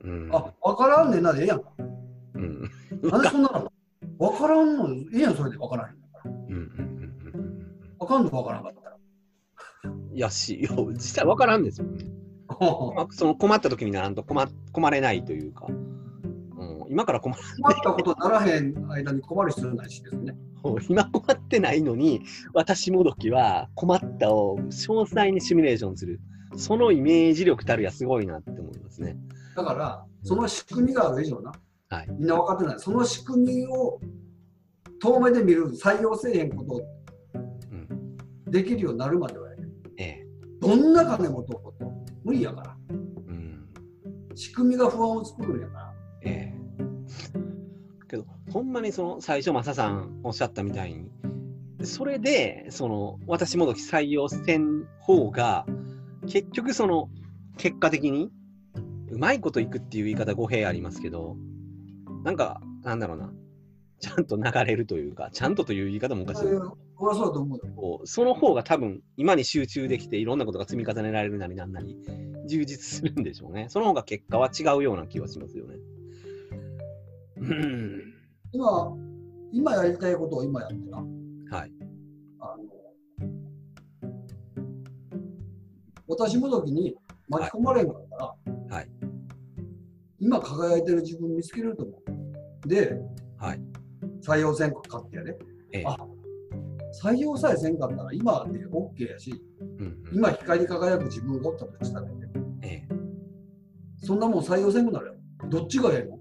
[0.03, 0.29] うん。
[0.33, 1.71] あ、分からんねんなでええやんか。
[2.33, 2.71] うん。
[3.03, 3.71] なんでそんなの
[4.17, 5.95] 分からんのええやん、それで分からへん。
[6.49, 6.89] うんうんうん
[7.33, 7.65] うん
[7.99, 8.97] 分かんの分からんかったら。
[9.85, 10.15] うん。
[10.15, 12.05] いやし、いや実際わからんですもんね。
[12.95, 20.35] まあその困った時にならんと困困れないというか、うん、今から困る困ったことにならへん間に困る必要ないしですね。
[20.89, 22.21] 今困ってないのに
[22.53, 26.19] 私もどきは困ったを詳細にシミュレーションする
[26.57, 29.17] そのイメージ力たるやすごいなって思いますね。
[29.55, 31.51] だから、その仕組みがある以上な、
[31.89, 32.79] はいみんな分かってない。
[32.79, 33.99] その仕組みを
[35.01, 36.81] 遠目で見る、採用せえへんことを
[37.35, 39.49] うん、できるようになるまでは
[39.97, 40.27] ええ
[40.59, 42.77] どんな金持とうと無理やから。
[42.89, 43.69] うん
[44.33, 45.93] 仕組みが不安を作るんやから。
[46.23, 46.65] ええ
[48.07, 51.09] けどほんまにその最初マサさんおっしゃったみたいに
[51.83, 55.65] それでその私もどき採用せん方が
[56.25, 57.09] 結局その
[57.57, 58.29] 結果的に
[59.09, 61.37] うまいこといくっていう言い方語弊ありますけど
[62.23, 63.31] なんかなんだろうな。
[64.01, 66.41] ちゃんと流れるというかちゃんとという言い方もおかしい。
[66.41, 67.73] そういう俺はそうだと思うよ。
[67.75, 71.97] こうその方が多分今に集中できていろんなことが積み重ねられるなりなんなり
[72.47, 73.67] 充実するんでしょうね。
[73.69, 75.75] その方が結果は違うような気はしますよね。
[77.37, 78.13] うん。
[78.51, 78.93] 今、
[79.51, 80.97] 今やりたいことを今やってな。
[81.57, 81.71] はい
[86.07, 86.95] 私もどきに
[87.29, 88.35] 巻き込まれんかったら、
[88.69, 88.89] はい。
[90.19, 92.01] 今輝いてる自分見つけれると思
[92.63, 92.67] う。
[92.67, 92.99] で、
[93.37, 93.61] はい。
[94.21, 95.37] 採用せんかってやで、
[95.71, 95.83] ええ。
[95.85, 95.97] あ
[97.03, 100.03] 採用さえせんかったら今で OK やし、うんうん。
[100.13, 102.29] 今光り輝く自分がおったとしたらね、
[102.61, 102.87] え
[103.97, 105.13] そんなもん採用せんくなるよ。
[105.49, 106.19] どっちがええの？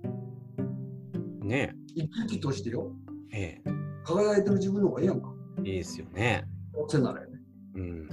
[1.44, 1.46] え。
[1.46, 2.90] ね生き生きとしてよ。
[3.32, 3.70] ええ。
[4.04, 5.32] 輝いてる自分の方がええやんか。
[5.64, 6.44] えいいですよね。
[6.88, 7.32] せんならやね。
[7.76, 8.08] うん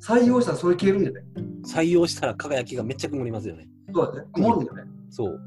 [0.00, 1.22] 採用したらそれ消えるんやで。
[1.66, 3.68] 採用したら輝きがめっちゃ曇りますよね。
[3.92, 4.26] そうやで。
[4.32, 4.90] 曇るんやで。
[5.10, 5.40] そう。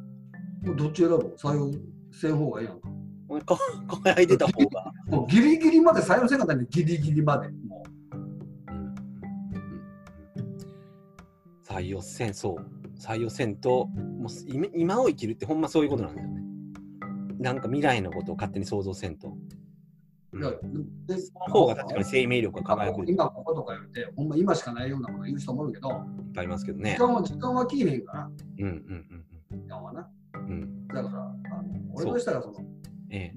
[0.63, 1.71] もうどっち選ぶ採用
[2.11, 3.55] せん方がええやんか。
[3.55, 7.47] か輝いてた方が、もうギリギリまで採用せんかったんで、ギリギリまで。
[7.49, 7.83] も
[8.71, 8.75] う。
[8.75, 8.77] ん。
[8.77, 8.95] うん。
[11.63, 12.81] 採用せんそう。
[12.99, 16.41] 採用せんともう今今を生きるってほんまそういうことなんだよね。
[17.39, 19.35] なんか未来のことを勝手に想像せんと、
[21.07, 25.89] でその方が確かに生命力が輝く今こことか言って、ほんま今しかないようなこと言う人もおるけど、
[26.47, 26.95] ますけど時ね。
[26.99, 30.09] 間は時間は消えへんから、うんうん時間はな。
[30.35, 30.51] うんうん。
[30.51, 30.87] うん。
[30.87, 32.55] だから、あの俺としたらその、
[33.09, 33.33] ええ。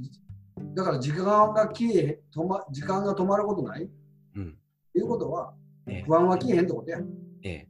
[0.75, 3.91] だから時間が消えへん、止ま時間が止まることない
[4.37, 4.57] うん。
[4.95, 5.55] いうことは、
[5.89, 6.05] ええ。
[6.07, 6.99] 不安は消えへんってことや。
[7.43, 7.69] ええ。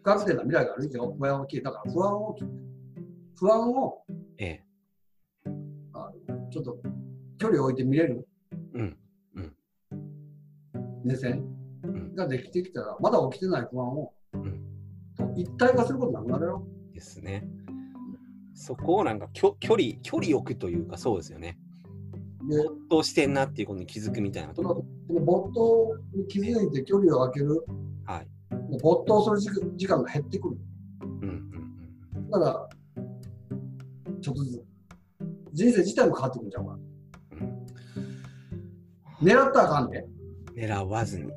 [0.00, 2.36] 不確定な未来がある以上、不安は消えたから、不安を、
[3.38, 4.02] 不安を
[4.38, 4.64] ええ。
[5.92, 6.78] あのちょっと
[7.38, 8.24] 距離を置いて見れるうん。
[11.04, 11.44] 目線
[11.84, 12.14] うん。
[12.14, 14.12] ができてきたら、まだ起きてない不安を、
[15.36, 16.66] 一体化することなくなるよ。
[16.92, 17.46] ですね。
[18.54, 21.56] そこをなんかきょ距離、距離置くというかそうですよね。
[22.48, 24.62] で、没頭してんなっていうことに気づくみたいなこと。
[24.62, 27.64] そのその没頭に気づいて距離を空ける、
[28.04, 28.26] はい。
[28.80, 30.56] 没頭する時時間が減ってくる。
[31.02, 32.68] うんうんだから、
[34.20, 34.64] ちょっとずつ、
[35.52, 36.70] 人生自体も変わってくるんちゃんう
[39.24, 39.26] ん。
[39.26, 40.06] 狙ったらあかんで、
[40.58, 41.30] 狙わずに。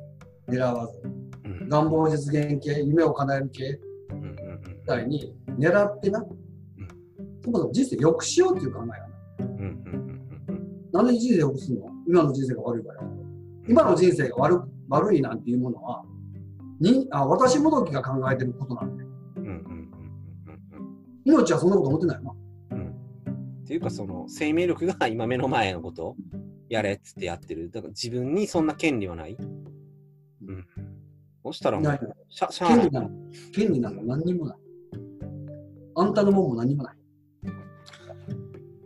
[0.48, 1.00] 狙わず。
[1.04, 3.78] うん願望実現系、夢を叶える系
[4.80, 6.20] みたいに、狙ってな、
[7.42, 9.46] そもそも人生良くしようっていう考えや
[10.92, 11.02] な。
[11.04, 11.86] なんで人生良くするの？
[12.06, 13.02] 今の人生が悪いから。
[13.68, 16.04] 今の人生が悪悪いなんていうものは、
[16.80, 19.04] にあ私もどきが考えてることなんで。
[21.24, 22.34] 命はそんなこと思ってないよ
[22.70, 22.76] な。
[22.76, 22.88] うん
[23.62, 26.08] っていうかその生命力が今目の前のこと？
[26.08, 26.16] を
[26.72, 27.70] やれっつってやってる。
[27.70, 30.66] だから自分にそんな権利はない、うん、
[31.44, 31.98] そしたらもう
[32.30, 33.10] しゃしゃ権利なの。
[33.54, 34.02] 権利なの。
[34.02, 34.58] 何にもない。
[35.94, 36.96] あんたのもんも何もない。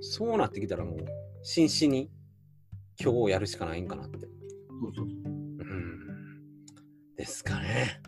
[0.01, 0.99] そうなってきたらもう
[1.45, 2.11] 真摯に
[3.01, 4.19] 今日をやるしかないんかなって。
[4.19, 4.29] そう
[4.93, 5.07] そうそう。
[5.07, 6.01] うん。
[7.17, 8.03] ですかね。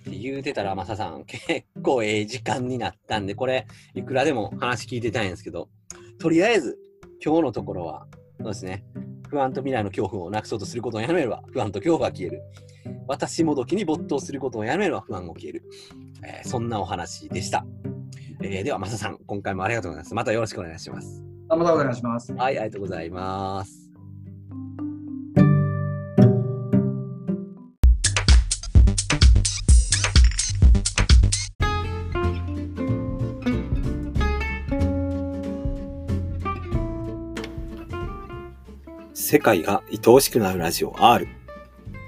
[0.00, 5.70] って言うてたらマサさん 結構ええ時間になったんでこれいくらでも話聞いてたいんですけど
[6.18, 6.78] とりあえず
[7.24, 8.06] 今日のところは
[8.38, 8.84] そうですね。
[9.28, 12.42] 不安と未来の恐怖をなくそうとすることをやめれば不安と恐怖は消える。
[13.06, 15.62] 私もどきに没頭することをやめれば不安も消える、
[16.22, 17.66] えーそんなお話でした、
[18.42, 20.14] えーではマサさん今回もありがとうございます。
[20.14, 21.22] またよろしくお願いします。
[21.48, 22.32] あまたお願いします。
[22.32, 23.87] はいありがとうございます
[39.30, 41.28] 世界が愛おしくなるラジオ R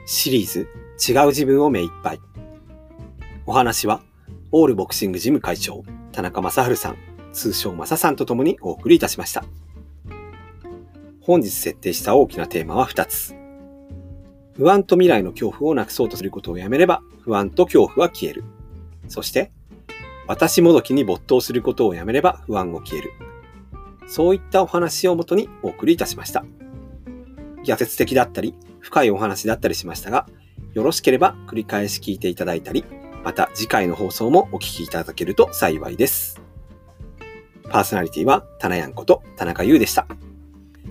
[0.06, 0.60] シリーズ
[1.06, 2.20] 違う自分を目いっぱい。
[3.44, 4.00] お話は
[4.52, 6.96] オールボクシングジム会長田中正治さん
[7.34, 9.44] 通称正さんと共にお送りいたしました。
[11.20, 13.34] 本日設定した大きなテーマは2つ。
[14.56, 18.44] 不安と未来の恐怖をなくそうとすることをやめれば不安と恐怖は消える。
[19.08, 19.52] そして
[20.26, 23.12] 私もどきに没頭することをやめれば不安も消える。
[24.08, 26.46] そういったお話をもとにお送りいたしました。
[27.64, 30.26] 逆説的だったり、深いお話だったりしましたが、
[30.74, 32.84] よろしければ繰り返し聞いていただいたり、
[33.24, 36.40] また次回の放送もお聞きいただけると幸いです。
[37.68, 40.06] パーソナリティは、たなやんこと田中優でした。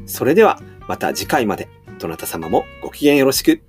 [0.05, 1.67] それでは、また次回まで、
[1.99, 3.68] どなた様もご機嫌よろしく。